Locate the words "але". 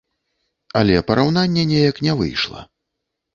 0.79-1.01